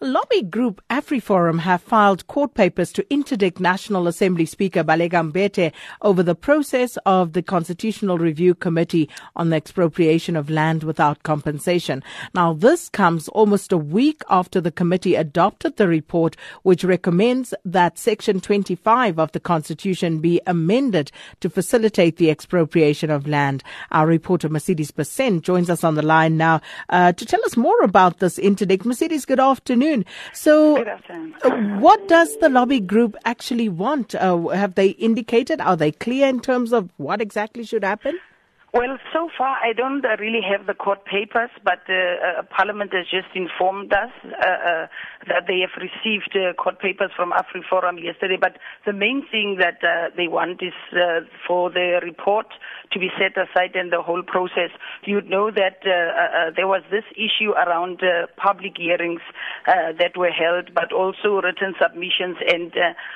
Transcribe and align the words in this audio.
Lobby 0.00 0.42
group 0.42 0.82
AfriForum 0.90 1.60
have 1.60 1.82
filed 1.82 2.26
court 2.26 2.54
papers 2.54 2.92
to 2.92 3.06
interdict 3.12 3.60
National 3.60 4.06
Assembly 4.06 4.46
Speaker 4.46 4.84
Baleka 4.84 5.30
Mbete 5.30 5.72
over 6.02 6.22
the 6.22 6.34
process 6.34 6.98
of 7.06 7.32
the 7.32 7.42
Constitutional 7.42 8.18
Review 8.18 8.54
Committee 8.54 9.08
on 9.34 9.50
the 9.50 9.56
expropriation 9.56 10.36
of 10.36 10.50
land 10.50 10.82
without 10.82 11.22
compensation. 11.22 12.02
Now, 12.34 12.52
this 12.52 12.88
comes 12.88 13.28
almost 13.28 13.72
a 13.72 13.78
week 13.78 14.22
after 14.28 14.60
the 14.60 14.72
committee 14.72 15.14
adopted 15.14 15.76
the 15.76 15.88
report, 15.88 16.36
which 16.62 16.84
recommends 16.84 17.54
that 17.64 17.98
Section 17.98 18.40
25 18.40 19.18
of 19.18 19.32
the 19.32 19.40
Constitution 19.40 20.18
be 20.18 20.40
amended 20.46 21.10
to 21.40 21.48
facilitate 21.48 22.16
the 22.16 22.30
expropriation 22.30 23.10
of 23.10 23.26
land. 23.26 23.62
Our 23.90 24.06
reporter 24.06 24.48
Mercedes 24.48 24.90
Besent 24.90 25.42
joins 25.42 25.70
us 25.70 25.84
on 25.84 25.94
the 25.94 26.02
line 26.02 26.36
now 26.36 26.60
uh, 26.88 27.12
to 27.12 27.24
tell 27.24 27.44
us 27.44 27.56
more 27.56 27.80
about 27.82 28.18
this 28.18 28.38
interdict. 28.38 28.84
Mercedes, 28.84 29.24
good 29.24 29.40
afternoon 29.40 29.75
afternoon. 29.76 30.04
So, 30.32 30.78
afternoon. 30.86 31.34
Uh, 31.42 31.78
what 31.78 32.08
does 32.08 32.36
the 32.38 32.48
lobby 32.48 32.80
group 32.80 33.16
actually 33.24 33.68
want? 33.68 34.14
Uh, 34.14 34.48
have 34.48 34.74
they 34.74 34.88
indicated? 34.88 35.60
Are 35.60 35.76
they 35.76 35.92
clear 35.92 36.28
in 36.28 36.40
terms 36.40 36.72
of 36.72 36.90
what 36.96 37.20
exactly 37.20 37.64
should 37.64 37.84
happen? 37.84 38.18
Well, 38.74 38.98
so 39.12 39.30
far 39.38 39.56
I 39.62 39.72
don't 39.72 40.04
uh, 40.04 40.16
really 40.18 40.40
have 40.42 40.66
the 40.66 40.74
court 40.74 41.04
papers, 41.06 41.50
but 41.64 41.80
uh, 41.88 41.94
uh, 41.94 42.42
Parliament 42.54 42.92
has 42.92 43.06
just 43.06 43.34
informed 43.34 43.92
us 43.92 44.10
uh, 44.24 44.28
uh 44.28 44.86
that 45.28 45.46
they 45.48 45.58
have 45.60 45.74
received 45.80 46.36
uh, 46.36 46.52
court 46.54 46.78
papers 46.78 47.10
from 47.16 47.32
AfriForum 47.32 48.02
yesterday. 48.02 48.36
But 48.40 48.58
the 48.84 48.92
main 48.92 49.26
thing 49.30 49.58
that 49.58 49.80
they 50.16 50.28
want 50.28 50.62
is 50.62 50.74
for 51.46 51.70
the 51.70 52.00
report 52.02 52.46
to 52.92 52.98
be 53.00 53.08
set 53.18 53.36
aside 53.36 53.74
and 53.74 53.92
the 53.92 54.02
whole 54.02 54.22
process. 54.22 54.70
You 55.04 55.20
know 55.22 55.50
that 55.50 55.82
there 56.54 56.68
was 56.68 56.82
this 56.90 57.02
issue 57.16 57.50
around 57.52 58.02
public 58.36 58.76
hearings 58.76 59.20
that 59.66 60.16
were 60.16 60.30
held, 60.30 60.74
but 60.74 60.92
also 60.92 61.40
written 61.42 61.74
submissions. 61.80 62.36
And 62.46 62.72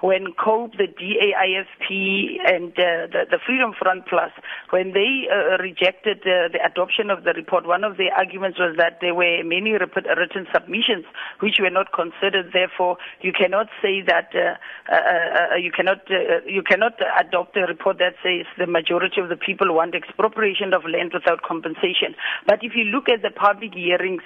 when 0.00 0.32
COPE, 0.34 0.72
the 0.72 0.88
DAIFP, 0.88 2.38
and 2.44 2.72
the, 2.74 3.26
the 3.30 3.38
Freedom 3.46 3.72
Front 3.78 4.06
Plus, 4.06 4.32
when 4.70 4.92
they 4.92 5.28
uh, 5.32 5.56
rejected 5.58 6.18
uh, 6.22 6.52
the 6.52 6.60
adoption 6.64 7.08
of 7.10 7.24
the 7.24 7.32
report, 7.32 7.66
one 7.66 7.84
of 7.84 7.96
the 7.96 8.10
arguments 8.14 8.58
was 8.58 8.76
that 8.76 8.98
there 9.00 9.14
were 9.14 9.42
many 9.44 9.72
written 9.72 10.46
submissions 10.52 11.06
which 11.40 11.56
were 11.58 11.70
not 11.70 11.92
considered. 11.92 12.50
Therefore, 12.52 12.98
you 13.22 13.32
cannot 13.32 13.68
say 13.80 14.02
that 14.02 14.28
uh, 14.34 14.54
uh, 14.92 15.54
uh 15.54 15.56
you 15.56 15.72
cannot 15.72 16.04
you 16.46 16.62
cannot 16.62 17.00
adopt 17.18 17.56
a 17.56 17.62
report 17.62 17.98
that 17.98 18.14
says 18.22 18.46
the 18.58 18.66
majority 18.66 19.20
of 19.20 19.28
the 19.28 19.36
people 19.36 19.74
want 19.74 19.94
expropriation 19.94 20.74
of 20.74 20.84
land 20.84 21.12
without 21.14 21.42
compensation. 21.42 22.14
But 22.46 22.62
if 22.62 22.72
you 22.74 22.84
look 22.84 23.08
at 23.08 23.22
the 23.22 23.30
public 23.30 23.74
hearings, 23.74 24.22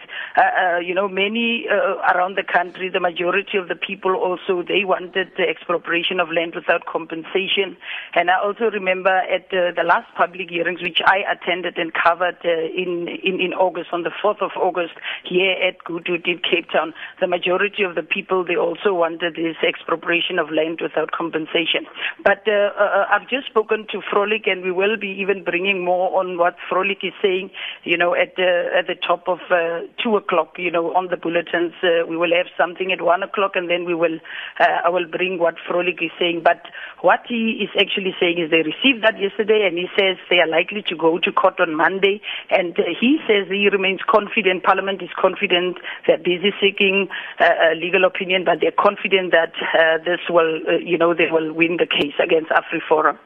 you 0.82 0.94
know 0.94 1.08
many 1.08 1.66
around 1.68 2.36
the 2.36 2.44
country, 2.44 2.88
the 2.88 3.00
majority 3.00 3.58
of 3.58 3.68
the 3.68 3.76
people 3.76 4.14
also 4.16 4.62
they 4.66 4.84
wanted 4.84 5.30
the 5.36 5.44
expropriation 5.48 6.20
of 6.20 6.30
land 6.30 6.54
without 6.54 6.86
compensation. 6.86 7.76
And 8.14 8.30
I 8.30 8.40
also 8.42 8.70
remember 8.70 9.14
at 9.14 9.50
the 9.50 9.84
last 9.84 10.12
public 10.16 10.50
hearings, 10.50 10.82
which 10.82 10.95
I 11.04 11.24
attended 11.30 11.78
and 11.78 11.92
covered 11.92 12.38
uh, 12.44 12.48
in, 12.48 13.08
in, 13.22 13.40
in 13.40 13.52
August, 13.52 13.90
on 13.92 14.02
the 14.02 14.10
4th 14.22 14.42
of 14.42 14.50
August, 14.56 14.94
here 15.24 15.52
at 15.52 15.82
Goodwood 15.84 16.26
in 16.26 16.38
Cape 16.38 16.70
Town. 16.72 16.94
The 17.20 17.26
majority 17.26 17.82
of 17.82 17.94
the 17.94 18.02
people, 18.02 18.44
they 18.44 18.56
also 18.56 18.94
wanted 18.94 19.34
this 19.34 19.56
expropriation 19.66 20.38
of 20.38 20.50
land 20.50 20.80
without 20.80 21.12
compensation. 21.12 21.86
But 22.24 22.46
uh, 22.46 22.72
uh, 22.78 23.06
I've 23.10 23.28
just 23.28 23.46
spoken 23.46 23.86
to 23.92 24.00
Frolik, 24.00 24.48
and 24.48 24.62
we 24.62 24.72
will 24.72 24.96
be 24.96 25.08
even 25.08 25.44
bringing 25.44 25.84
more 25.84 26.18
on 26.18 26.38
what 26.38 26.56
Frolik 26.70 27.02
is 27.02 27.12
saying, 27.20 27.50
you 27.84 27.96
know, 27.96 28.14
at 28.14 28.36
the, 28.36 28.70
at 28.76 28.86
the 28.86 28.94
top 28.94 29.28
of 29.28 29.40
uh, 29.50 29.80
2 30.02 30.16
o'clock, 30.16 30.54
you 30.58 30.70
know, 30.70 30.94
on 30.94 31.08
the 31.08 31.16
bulletins. 31.16 31.74
Uh, 31.82 32.06
we 32.08 32.16
will 32.16 32.34
have 32.34 32.46
something 32.56 32.92
at 32.92 33.02
1 33.02 33.22
o'clock, 33.22 33.52
and 33.54 33.68
then 33.68 33.84
we 33.84 33.94
will, 33.94 34.18
uh, 34.60 34.80
I 34.84 34.88
will 34.88 35.06
bring 35.06 35.38
what 35.38 35.56
Frolik 35.68 36.02
is 36.02 36.10
saying. 36.18 36.42
But 36.42 36.62
what 37.00 37.20
he 37.28 37.60
is 37.62 37.70
actually 37.78 38.14
saying 38.18 38.38
is 38.38 38.50
they 38.50 38.62
received 38.62 39.04
that 39.04 39.20
yesterday, 39.20 39.66
and 39.66 39.76
he 39.76 39.88
says 39.98 40.16
they 40.30 40.38
are 40.40 40.48
likely 40.48 40.82
to 40.88 40.96
go 40.96 41.18
to 41.18 41.32
court 41.32 41.60
on 41.60 41.74
Monday. 41.74 42.20
And 42.50 42.78
uh, 42.78 42.82
he 42.98 43.18
says 43.26 43.48
he 43.48 43.68
remains 43.68 44.00
confident, 44.06 44.62
Parliament 44.62 45.02
is 45.02 45.10
confident, 45.18 45.78
they're 46.06 46.18
busy 46.18 46.52
seeking 46.60 47.08
uh, 47.40 47.74
legal 47.76 48.04
opinion, 48.04 48.44
but 48.44 48.60
they're 48.60 48.70
confident 48.78 49.32
that 49.32 49.52
uh, 49.74 49.98
this 50.04 50.20
will, 50.28 50.60
uh, 50.68 50.78
you 50.78 50.98
know, 50.98 51.14
they 51.14 51.30
will 51.30 51.52
win 51.52 51.76
the 51.78 51.86
case 51.86 52.14
against 52.22 52.50
AfriForum. 52.50 53.18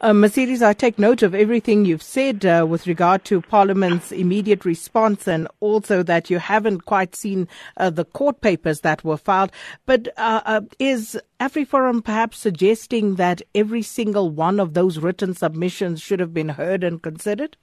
Uh, 0.00 0.12
Mercedes, 0.12 0.62
I 0.62 0.72
take 0.72 0.98
note 0.98 1.22
of 1.22 1.34
everything 1.34 1.84
you've 1.84 2.02
said 2.02 2.44
uh, 2.44 2.66
with 2.68 2.86
regard 2.86 3.24
to 3.26 3.40
Parliament's 3.40 4.12
immediate 4.12 4.64
response 4.64 5.26
and 5.26 5.48
also 5.60 6.02
that 6.02 6.30
you 6.30 6.38
haven't 6.38 6.84
quite 6.84 7.14
seen 7.14 7.48
uh, 7.76 7.90
the 7.90 8.04
court 8.04 8.40
papers 8.40 8.80
that 8.80 9.04
were 9.04 9.16
filed. 9.16 9.52
But 9.86 10.08
uh, 10.16 10.40
uh, 10.44 10.60
is 10.78 11.18
AfriForum 11.40 12.04
perhaps 12.04 12.38
suggesting 12.38 13.16
that 13.16 13.42
every 13.54 13.82
single 13.82 14.30
one 14.30 14.60
of 14.60 14.74
those 14.74 14.98
written 14.98 15.34
submissions 15.34 16.00
should 16.00 16.20
have 16.20 16.34
been 16.34 16.50
heard 16.50 16.84
and 16.84 17.02
considered? 17.02 17.56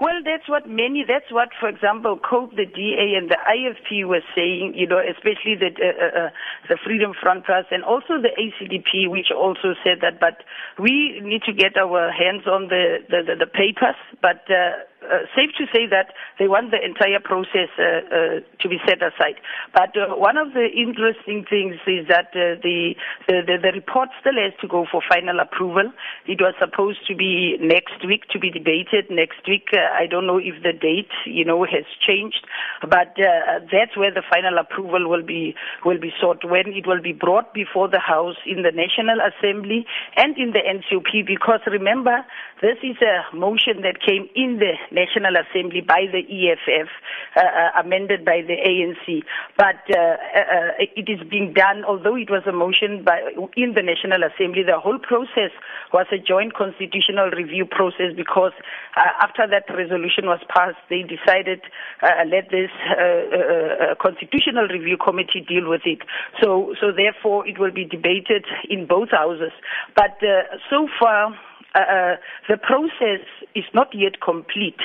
Well, 0.00 0.24
that's 0.24 0.48
what 0.48 0.66
many, 0.66 1.04
that's 1.06 1.30
what, 1.30 1.50
for 1.60 1.68
example, 1.68 2.18
COPE, 2.18 2.56
the 2.56 2.66
DA, 2.66 3.14
and 3.16 3.30
the 3.30 3.36
IFP 3.36 4.06
were 4.06 4.24
saying, 4.34 4.72
you 4.74 4.86
know, 4.86 4.98
especially 4.98 5.54
the, 5.54 5.68
uh, 5.68 5.86
uh, 5.86 6.26
uh, 6.26 6.30
the 6.68 6.78
Freedom 6.84 7.12
Front 7.20 7.44
Plus 7.44 7.66
and 7.70 7.84
also 7.84 8.16
the 8.20 8.32
ACDP, 8.34 9.10
which 9.10 9.28
also 9.30 9.74
said 9.84 9.98
that, 10.00 10.18
but 10.18 10.42
we 10.78 11.20
need 11.22 11.42
to 11.44 11.52
get 11.52 11.76
our 11.76 12.10
hands 12.10 12.46
on 12.46 12.68
the, 12.68 13.04
the, 13.08 13.22
the, 13.26 13.44
the 13.44 13.46
papers, 13.46 13.96
but 14.22 14.42
uh, 14.48 14.80
uh, 15.02 15.26
safe 15.34 15.50
to 15.58 15.66
say 15.74 15.86
that 15.90 16.14
they 16.38 16.48
want 16.48 16.70
the 16.70 16.78
entire 16.82 17.20
process 17.20 17.68
uh, 17.78 17.82
uh, 17.82 18.40
to 18.60 18.68
be 18.68 18.78
set 18.86 19.02
aside. 19.02 19.36
But 19.74 19.96
uh, 19.96 20.14
one 20.16 20.36
of 20.36 20.52
the 20.54 20.68
interesting 20.70 21.44
things 21.48 21.76
is 21.86 22.06
that 22.08 22.30
uh, 22.34 22.60
the, 22.62 22.94
the, 23.26 23.42
the, 23.46 23.56
the 23.60 23.72
report 23.74 24.10
still 24.20 24.38
has 24.38 24.52
to 24.60 24.68
go 24.68 24.86
for 24.90 25.02
final 25.08 25.40
approval. 25.40 25.92
It 26.26 26.40
was 26.40 26.54
supposed 26.58 27.06
to 27.08 27.14
be 27.14 27.58
next 27.60 28.06
week 28.06 28.28
to 28.30 28.38
be 28.38 28.50
debated 28.50 29.10
next 29.10 29.46
week. 29.48 29.68
I 29.72 30.06
don't 30.06 30.26
know 30.26 30.38
if 30.38 30.62
the 30.62 30.72
date, 30.72 31.10
you 31.26 31.44
know, 31.44 31.64
has 31.64 31.84
changed, 32.06 32.46
but 32.82 33.14
that's 33.18 33.96
where 33.96 34.12
the 34.12 34.22
final 34.30 34.58
approval 34.58 35.08
will 35.08 35.24
be 35.24 35.54
will 35.84 35.98
be 35.98 36.12
sought 36.20 36.44
when 36.44 36.72
it 36.72 36.86
will 36.86 37.02
be 37.02 37.12
brought 37.12 37.54
before 37.54 37.88
the 37.88 38.00
House 38.00 38.36
in 38.46 38.62
the 38.62 38.72
National 38.72 39.18
Assembly 39.20 39.86
and 40.16 40.36
in 40.38 40.52
the 40.52 40.60
NCOP. 40.60 41.26
Because 41.26 41.60
remember, 41.66 42.24
this 42.60 42.78
is 42.82 42.96
a 43.02 43.34
motion 43.34 43.82
that 43.82 44.00
came 44.04 44.28
in 44.34 44.58
the 44.58 44.74
National 44.92 45.34
Assembly 45.36 45.80
by 45.80 46.06
the 46.10 46.20
EFF, 46.20 46.88
uh, 47.36 47.40
uh, 47.40 47.80
amended 47.80 48.24
by 48.24 48.42
the 48.46 48.56
ANC. 48.60 49.24
But 49.56 49.80
uh, 49.90 50.16
uh, 50.20 50.70
it 50.78 51.08
is 51.08 51.20
being 51.28 51.52
done, 51.52 51.84
although 51.84 52.16
it 52.16 52.30
was 52.30 52.42
a 52.46 52.52
motion 52.52 53.04
by, 53.04 53.20
in 53.56 53.74
the 53.74 53.82
National 53.82 54.22
Assembly, 54.22 54.62
the 54.62 54.78
whole 54.78 54.98
process 54.98 55.50
was 55.92 56.06
a 56.12 56.18
joint 56.18 56.54
constitutional 56.54 57.30
review 57.30 57.66
process 57.66 58.12
because 58.16 58.52
after 58.96 59.46
that 59.48 59.64
resolution 59.72 60.26
was 60.26 60.40
passed, 60.48 60.78
they 60.88 61.02
decided 61.02 61.60
let 62.28 62.50
this 62.50 62.70
constitutional 64.00 64.68
review 64.68 64.96
committee 64.96 65.44
deal 65.46 65.68
with 65.68 65.82
it. 65.84 66.00
So, 66.40 66.74
so 66.80 66.92
therefore, 66.92 67.46
it 67.46 67.58
will 67.58 67.72
be 67.72 67.84
debated 67.84 68.44
in 68.68 68.86
both 68.86 69.10
houses. 69.10 69.52
But 69.96 70.16
so 70.70 70.88
far, 71.00 71.34
uh, 71.74 71.78
uh, 71.78 72.16
the 72.48 72.56
process 72.56 73.24
is 73.54 73.64
not 73.72 73.88
yet 73.94 74.20
complete. 74.20 74.80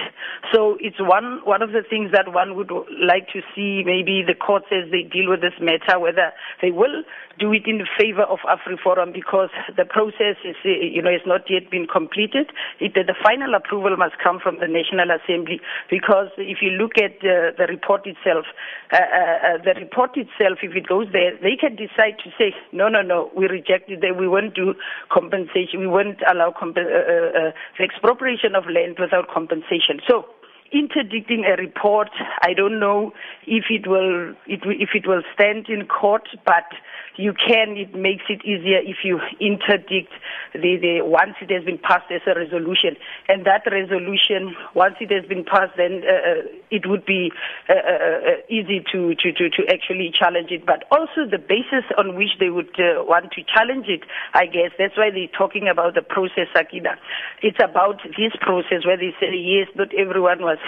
So 0.54 0.78
it's 0.80 1.00
one 1.00 1.42
one 1.44 1.62
of 1.62 1.72
the 1.72 1.84
things 1.84 2.12
that 2.14 2.32
one 2.32 2.56
would 2.56 2.72
like 3.04 3.28
to 3.34 3.42
see 3.56 3.84
maybe 3.86 4.24
the 4.26 4.36
courts 4.36 4.68
as 4.72 4.90
they 4.92 5.04
deal 5.04 5.30
with 5.30 5.42
this 5.42 5.56
matter, 5.60 6.00
whether 6.00 6.32
they 6.62 6.72
will 6.72 7.04
do 7.40 7.54
it 7.54 7.68
in 7.68 7.86
favor 8.00 8.24
of 8.24 8.40
AfriForum 8.48 9.14
because 9.14 9.50
the 9.76 9.86
process 9.86 10.40
is 10.48 10.56
you 10.64 11.02
know 11.02 11.12
has 11.12 11.26
not 11.26 11.42
yet 11.50 11.70
been 11.70 11.88
completed. 11.88 12.52
It, 12.80 12.94
the 12.96 13.16
final 13.22 13.54
approval 13.54 13.96
must 13.98 14.16
come 14.24 14.40
from 14.40 14.60
the 14.60 14.68
National 14.68 15.12
Assembly 15.12 15.60
because 15.90 16.32
if 16.38 16.60
you 16.62 16.72
look 16.72 16.98
at 16.98 17.20
uh, 17.20 17.52
the 17.60 17.68
report 17.68 18.08
itself, 18.08 18.46
uh, 18.92 18.96
uh, 18.96 19.00
uh 19.00 19.58
the 19.60 19.76
report 19.76 20.16
itself, 20.16 20.64
if 20.64 20.72
it 20.72 20.88
goes 20.88 21.08
there, 21.12 21.36
they 21.44 21.60
can 21.60 21.76
decide 21.76 22.16
to 22.24 22.32
say 22.40 22.56
no, 22.72 22.88
no, 22.88 23.02
no, 23.02 23.30
we 23.36 23.48
reject 23.48 23.92
it. 23.92 24.00
We 24.18 24.28
won't 24.28 24.56
do 24.56 24.74
compensation. 25.12 25.84
We 25.84 25.88
won't 25.88 26.24
allow 26.24 26.56
compensation 26.58 26.77
uh, 26.77 26.77
uh, 26.77 26.77
uh, 26.77 26.77
Uh, 26.78 26.82
uh, 26.82 27.48
uh, 27.48 27.52
the 27.78 27.84
expropriation 27.84 28.54
of 28.54 28.66
land 28.66 28.98
without 29.00 29.28
compensation. 29.34 30.00
So 30.08 30.26
interdicting 30.72 31.46
a 31.46 31.56
report, 31.56 32.10
I 32.44 32.54
don't 32.54 32.80
know 32.80 33.14
if 33.48 33.66
it 33.70 33.88
will 33.88 34.36
it, 34.46 34.62
if 34.64 34.90
it 34.94 35.08
will 35.08 35.24
stand 35.34 35.70
in 35.70 35.88
court, 35.88 36.28
but 36.46 36.70
you 37.18 37.34
can. 37.34 37.76
It 37.78 37.94
makes 37.96 38.24
it 38.30 38.46
easier 38.46 38.80
if 38.80 38.98
you 39.04 39.20
interdict 39.42 40.14
the, 40.54 40.78
the 40.78 41.02
once 41.02 41.36
it 41.42 41.50
has 41.50 41.66
been 41.66 41.78
passed 41.78 42.12
as 42.12 42.22
a 42.26 42.38
resolution, 42.38 42.96
and 43.28 43.46
that 43.46 43.66
resolution 43.66 44.56
once 44.74 44.96
it 45.02 45.12
has 45.12 45.26
been 45.26 45.44
passed, 45.44 45.74
then 45.78 46.04
uh, 46.06 46.14
uh 46.14 46.42
it 46.70 46.86
would 46.86 47.06
be 47.06 47.32
uh, 47.70 47.74
uh, 47.74 47.78
uh, 47.78 48.36
easy 48.50 48.84
to, 48.92 49.16
to, 49.16 49.32
to, 49.32 49.50
to 49.50 49.64
actually 49.72 50.12
challenge 50.12 50.52
it. 50.52 50.66
But 50.66 50.84
also 50.92 51.24
the 51.30 51.40
basis 51.40 51.88
on 51.98 52.16
which 52.16 52.36
they 52.40 52.50
would 52.50 52.76
uh, 52.78 53.04
want 53.08 53.32
to 53.34 53.42
challenge 53.44 53.88
it, 53.88 54.02
I 54.34 54.46
guess 54.46 54.72
that's 54.78 54.98
why 54.98 55.10
they're 55.10 55.32
talking 55.32 55.68
about 55.68 55.96
the 55.96 56.02
process, 56.02 56.48
Akida. 56.56 56.98
It's 57.42 57.58
about 57.64 58.04
this 58.04 58.36
process 58.42 58.86
where 58.86 58.98
they 58.98 59.16
say 59.20 59.32
yes, 59.34 59.68
not 59.76 59.94
everyone 59.96 60.42
was 60.42 60.60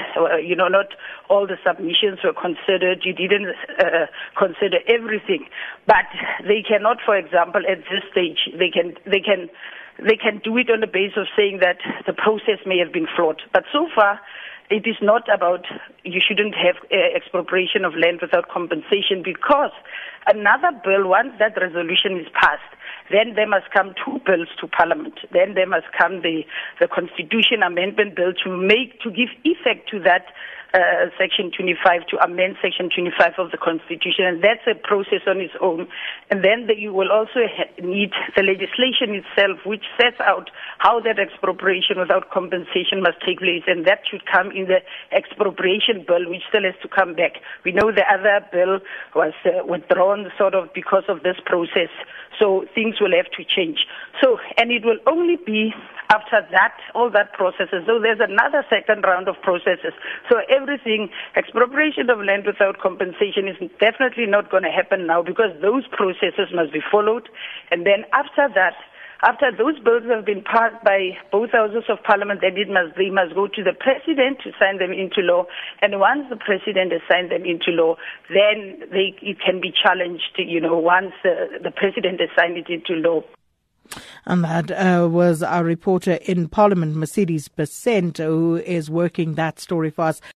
you 0.42 0.56
know, 0.56 0.68
not 0.68 0.96
all 1.30 1.46
the 1.46 1.58
submissions 1.66 2.20
were 2.24 2.34
considered. 2.34 3.04
You 3.04 3.14
didn't 3.14 3.54
consider 4.38 4.80
everything, 4.88 5.46
but 5.86 6.08
they 6.48 6.64
cannot, 6.68 6.98
for 7.06 7.16
example, 7.18 7.62
at 7.70 7.80
this 7.90 8.04
stage, 8.12 8.50
they 8.58 8.70
can 8.70 8.96
they 9.06 9.20
can 9.20 9.50
they 10.00 10.16
can 10.16 10.40
do 10.44 10.58
it 10.58 10.70
on 10.70 10.80
the 10.80 10.88
basis 10.88 11.18
of 11.18 11.28
saying 11.36 11.60
that 11.62 11.78
the 12.08 12.14
process 12.14 12.60
may 12.66 12.78
have 12.80 12.94
been 12.94 13.08
flawed. 13.16 13.42
But 13.52 13.64
so 13.72 13.88
far, 13.94 14.20
it 14.70 14.86
is 14.88 14.96
not 15.02 15.28
about 15.34 15.66
you 16.04 16.22
shouldn't 16.22 16.56
have 16.56 16.78
uh, 16.92 17.16
expropriation 17.16 17.84
of 17.84 17.94
land 17.96 18.20
without 18.22 18.50
compensation 18.50 19.24
because 19.24 19.72
another 20.28 20.72
bill, 20.84 21.10
once 21.10 21.34
that 21.40 21.58
resolution 21.60 22.20
is 22.20 22.28
passed, 22.34 22.72
then 23.12 23.34
there 23.36 23.48
must 23.48 23.72
come 23.74 23.94
two 23.98 24.22
bills 24.26 24.48
to 24.62 24.68
Parliament. 24.68 25.20
Then 25.34 25.56
there 25.56 25.68
must 25.68 25.88
come 25.98 26.22
the, 26.22 26.46
the 26.80 26.88
Constitution 26.88 27.64
Amendment 27.66 28.16
Bill 28.16 28.34
to 28.46 28.50
make 28.56 29.02
to 29.02 29.10
give 29.10 29.30
effect 29.44 29.90
to 29.90 30.00
that 30.06 30.30
uh, 30.74 31.10
Section 31.18 31.52
25 31.56 32.08
to 32.14 32.16
amend 32.22 32.58
Section 32.62 32.90
25 32.94 33.34
of 33.38 33.52
the 33.52 33.58
Constitution, 33.58 34.26
and 34.26 34.44
that's 34.44 34.66
a 34.70 34.76
process 34.76 35.26
on 35.26 35.42
its 35.42 35.54
own. 35.62 35.88
And 36.30 36.44
then 36.46 36.68
the, 36.68 36.78
you 36.78 36.94
will 36.94 37.12
also 37.12 37.50
ha- 37.50 37.74
need 37.82 38.12
the 38.36 38.44
legislation 38.44 39.18
itself, 39.18 39.66
which 39.66 39.84
sets 39.98 40.22
out 40.22 40.50
how 40.78 41.00
that 41.02 41.18
expropriation 41.18 41.98
without 41.98 42.30
compensation 42.30 43.02
must 43.02 43.18
take 43.26 43.40
place, 43.40 43.66
and 43.66 43.86
that 43.88 44.06
should 44.06 44.26
come 44.30 44.52
in 44.52 44.70
the 44.70 44.86
expropriation 45.12 46.06
bill, 46.06 46.30
which 46.30 46.46
still 46.50 46.64
has 46.64 46.78
to 46.82 46.88
come 46.88 47.16
back. 47.16 47.42
We 47.66 47.72
know 47.72 47.92
the 47.92 48.06
other 48.06 48.46
bill 48.52 48.80
was 49.16 49.34
uh, 49.46 49.66
withdrawn 49.66 50.30
sort 50.38 50.54
of 50.54 50.70
because 50.74 51.04
of 51.10 51.24
this 51.24 51.38
process, 51.46 51.90
so 52.38 52.66
things 52.76 53.02
will 53.02 53.16
have 53.18 53.32
to 53.38 53.44
change. 53.44 53.90
So, 54.22 54.38
and 54.58 54.72
it 54.72 54.86
will 54.86 55.00
only 55.08 55.38
be 55.38 55.74
after 56.10 56.42
that, 56.52 56.74
all 56.96 57.12
that 57.12 57.34
processes. 57.34 57.86
So 57.86 58.02
there's 58.02 58.20
another 58.20 58.66
second 58.70 59.04
round 59.04 59.28
of 59.28 59.36
processes. 59.42 59.94
So 60.28 60.42
everything, 60.60 61.10
expropriation 61.36 62.10
of 62.10 62.20
land 62.20 62.44
without 62.46 62.80
compensation 62.80 63.48
is 63.48 63.58
definitely 63.80 64.26
not 64.26 64.52
going 64.52 64.64
to 64.64 64.72
happen 64.72 65.08
now 65.08 65.24
because 65.24 65.52
those 65.62 65.88
processes 65.92 66.52
must 66.54 66.74
be 66.74 66.82
followed. 66.92 67.30
And 67.72 67.86
then 67.86 68.04
after 68.14 68.48
that, 68.56 68.76
after 69.22 69.52
those 69.52 69.78
bills 69.80 70.04
have 70.08 70.26
been 70.26 70.42
passed 70.44 70.82
by 70.84 71.18
both 71.30 71.52
houses 71.52 71.84
of 71.90 72.02
parliament, 72.04 72.40
then 72.42 72.56
it 72.56 72.70
must, 72.70 72.96
they 72.96 73.10
must 73.10 73.36
go 73.36 73.48
to 73.48 73.64
the 73.64 73.74
president 73.76 74.40
to 74.44 74.52
sign 74.58 74.80
them 74.80 74.92
into 74.94 75.20
law. 75.20 75.44
And 75.82 76.00
once 76.00 76.24
the 76.30 76.38
president 76.38 76.94
has 76.94 77.02
signed 77.12 77.30
them 77.30 77.44
into 77.44 77.72
law, 77.72 77.96
then 78.30 78.80
they, 78.92 79.16
it 79.22 79.38
can 79.44 79.60
be 79.60 79.74
challenged, 79.76 80.40
you 80.40 80.62
know, 80.62 80.78
once 80.78 81.12
uh, 81.26 81.60
the 81.62 81.72
president 81.72 82.22
has 82.22 82.30
signed 82.38 82.58
it 82.58 82.70
into 82.70 82.94
law. 82.96 83.24
And 84.26 84.44
that 84.44 84.72
uh, 84.72 85.08
was 85.10 85.42
our 85.42 85.64
reporter 85.64 86.20
in 86.22 86.48
Parliament, 86.48 86.96
Mercedes 86.96 87.48
Besent, 87.50 88.18
who 88.18 88.58
is 88.58 88.90
working 88.90 89.36
that 89.36 89.60
story 89.60 89.90
for 89.90 90.04
us. 90.04 90.22